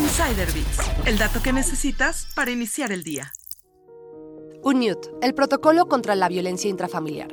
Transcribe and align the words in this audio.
Insider 0.00 0.50
Bits, 0.52 0.78
el 1.04 1.18
dato 1.18 1.42
que 1.42 1.52
necesitas 1.52 2.26
para 2.34 2.50
iniciar 2.50 2.90
el 2.90 3.04
día. 3.04 3.34
UNMUTE, 4.62 5.10
el 5.20 5.34
protocolo 5.34 5.88
contra 5.88 6.14
la 6.14 6.28
violencia 6.28 6.70
intrafamiliar. 6.70 7.30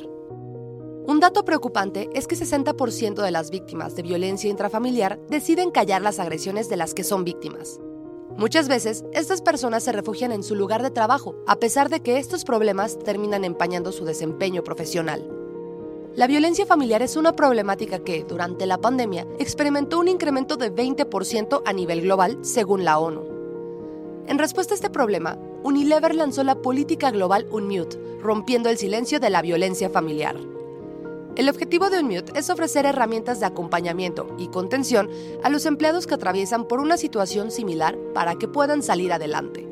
Un 1.08 1.22
dato 1.22 1.46
preocupante 1.46 2.10
es 2.14 2.28
que 2.28 2.36
60% 2.36 3.24
de 3.24 3.32
las 3.32 3.52
víctimas 3.52 3.96
de 3.96 4.04
violencia 4.04 4.50
intrafamiliar 4.50 5.18
deciden 5.30 5.72
callar 5.72 6.02
las 6.02 6.20
agresiones 6.20 6.68
de 6.68 6.76
las 6.76 6.94
que 6.94 7.06
son 7.06 7.24
víctimas. 7.24 7.80
Muchas 8.36 8.68
veces, 8.68 9.06
estas 9.14 9.42
personas 9.42 9.86
se 9.86 9.94
refugian 9.94 10.34
en 10.34 10.44
su 10.44 10.54
lugar 10.54 10.84
de 10.84 10.92
trabajo, 10.92 11.36
a 11.48 11.56
pesar 11.56 11.88
de 11.88 12.02
que 12.02 12.18
estos 12.18 12.44
problemas 12.44 13.00
terminan 13.00 13.46
empañando 13.46 13.94
su 13.94 14.04
desempeño 14.04 14.66
profesional. 14.66 15.37
La 16.18 16.26
violencia 16.26 16.66
familiar 16.66 17.04
es 17.04 17.16
una 17.16 17.34
problemática 17.34 18.00
que, 18.00 18.24
durante 18.24 18.66
la 18.66 18.80
pandemia, 18.80 19.28
experimentó 19.38 20.00
un 20.00 20.08
incremento 20.08 20.58
de 20.58 20.74
20% 20.74 21.62
a 21.64 21.74
nivel 21.74 22.02
global, 22.02 22.40
según 22.42 22.84
la 22.84 22.98
ONU. 22.98 23.22
En 24.26 24.40
respuesta 24.40 24.74
a 24.74 24.78
este 24.78 24.90
problema, 24.90 25.38
Unilever 25.62 26.16
lanzó 26.16 26.44
la 26.44 26.60
política 26.64 27.12
global 27.12 27.46
Unmute, 27.52 28.00
rompiendo 28.20 28.68
el 28.70 28.80
silencio 28.80 29.20
de 29.20 29.30
la 29.30 29.44
violencia 29.44 29.92
familiar. 29.92 30.36
El 31.36 31.50
objetivo 31.50 31.92
de 31.92 32.00
Unmute 32.00 32.32
es 32.34 32.50
ofrecer 32.50 32.88
herramientas 32.88 33.40
de 33.40 33.46
acompañamiento 33.46 34.26
y 34.40 34.48
contención 34.48 35.12
a 35.44 35.52
los 35.52 35.68
empleados 35.68 36.08
que 36.08 36.16
atraviesan 36.16 36.68
por 36.68 36.80
una 36.80 36.98
situación 36.98 37.52
similar 37.52 37.96
para 38.16 38.40
que 38.40 38.48
puedan 38.48 38.82
salir 38.82 39.14
adelante. 39.14 39.67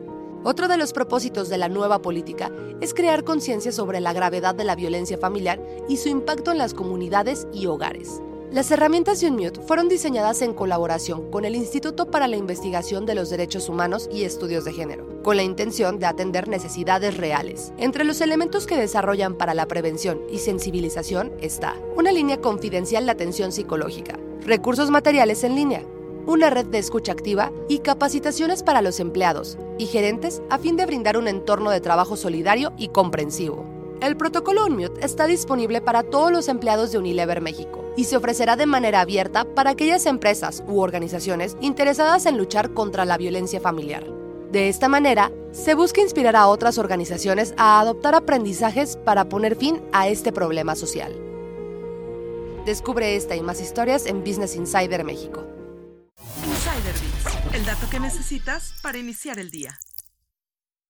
Otro 0.48 0.68
de 0.68 0.78
los 0.78 0.94
propósitos 0.94 1.50
de 1.50 1.58
la 1.58 1.70
nueva 1.70 2.04
política 2.04 2.52
es 2.80 2.94
crear 2.94 3.24
conciencia 3.24 3.72
sobre 3.72 4.00
la 4.00 4.14
gravedad 4.14 4.54
de 4.54 4.64
la 4.64 4.76
violencia 4.76 5.18
familiar 5.18 5.60
y 5.90 5.98
su 5.98 6.08
impacto 6.08 6.52
en 6.52 6.60
las 6.60 6.76
comunidades 6.76 7.48
y 7.52 7.66
hogares. 7.66 8.22
Las 8.52 8.70
herramientas 8.70 9.20
de 9.20 9.30
Unmute 9.30 9.60
fueron 9.62 9.90
diseñadas 9.90 10.44
en 10.44 10.54
colaboración 10.54 11.32
con 11.32 11.46
el 11.46 11.56
Instituto 11.56 12.12
para 12.12 12.28
la 12.28 12.38
Investigación 12.38 13.08
de 13.08 13.16
los 13.16 13.32
Derechos 13.32 13.70
Humanos 13.70 14.08
y 14.14 14.24
Estudios 14.24 14.66
de 14.66 14.74
Género, 14.74 15.24
con 15.24 15.36
la 15.36 15.42
intención 15.42 15.98
de 15.98 16.06
atender 16.06 16.48
necesidades 16.48 17.18
reales. 17.18 17.74
Entre 17.80 18.04
los 18.04 18.22
elementos 18.22 18.68
que 18.68 18.78
desarrollan 18.78 19.34
para 19.34 19.56
la 19.56 19.68
prevención 19.68 20.22
y 20.32 20.38
sensibilización 20.38 21.34
está 21.42 21.76
una 21.96 22.12
línea 22.12 22.40
confidencial 22.40 23.08
de 23.08 23.12
atención 23.14 23.52
psicológica, 23.52 24.20
recursos 24.42 24.92
materiales 24.92 25.44
en 25.44 25.56
línea, 25.56 25.84
una 26.28 26.50
red 26.50 26.66
de 26.66 26.80
escucha 26.80 27.12
activa 27.12 27.52
y 27.70 27.80
capacitaciones 27.80 28.64
para 28.64 28.82
los 28.82 29.00
empleados 29.00 29.58
y 29.78 29.86
gerentes 29.86 30.42
a 30.50 30.58
fin 30.58 30.76
de 30.76 30.86
brindar 30.86 31.18
un 31.18 31.28
entorno 31.28 31.70
de 31.70 31.82
trabajo 31.82 32.16
solidario 32.16 32.74
y 32.78 32.90
comprensivo. 32.90 33.66
El 34.02 34.18
protocolo 34.18 34.66
Unmute 34.66 35.06
está 35.06 35.26
disponible 35.26 35.82
para 35.82 36.04
todos 36.04 36.32
los 36.32 36.48
empleados 36.50 36.92
de 36.92 36.98
Unilever 36.98 37.42
México 37.42 37.84
y 37.96 38.04
se 38.04 38.18
ofrecerá 38.18 38.56
de 38.56 38.66
manera 38.66 39.02
abierta 39.02 39.46
para 39.46 39.72
aquellas 39.72 40.06
empresas 40.06 40.64
u 40.68 40.82
organizaciones 40.82 41.56
interesadas 41.62 42.26
en 42.26 42.38
luchar 42.38 42.74
contra 42.74 43.06
la 43.06 43.18
violencia 43.18 43.62
familiar. 43.62 44.06
De 44.52 44.70
esta 44.70 44.90
manera, 44.90 45.32
se 45.52 45.76
busca 45.76 46.02
inspirar 46.02 46.36
a 46.36 46.48
otras 46.48 46.78
organizaciones 46.78 47.54
a 47.58 47.80
adoptar 47.80 48.16
aprendizajes 48.16 48.98
para 48.98 49.30
poner 49.30 49.56
fin 49.56 49.82
a 49.92 50.08
este 50.08 50.32
problema 50.32 50.76
social. 50.76 51.16
Descubre 52.66 53.16
esta 53.16 53.36
y 53.36 53.42
más 53.42 53.62
historias 53.62 54.06
en 54.06 54.24
Business 54.24 54.56
Insider 54.56 55.04
México. 55.04 55.55
Dato 57.66 57.90
que 57.90 58.00
necesitas 58.00 58.76
para 58.84 59.00
iniciar 59.00 59.40
el 59.40 59.50
día. 59.50 59.80